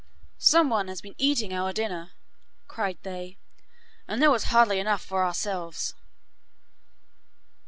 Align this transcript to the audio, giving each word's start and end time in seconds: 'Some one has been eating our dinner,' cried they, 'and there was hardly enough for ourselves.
'Some 0.39 0.67
one 0.67 0.87
has 0.87 0.99
been 0.99 1.13
eating 1.19 1.53
our 1.53 1.71
dinner,' 1.71 2.13
cried 2.67 2.97
they, 3.03 3.37
'and 4.07 4.19
there 4.19 4.31
was 4.31 4.45
hardly 4.45 4.79
enough 4.79 5.03
for 5.05 5.23
ourselves. 5.23 5.93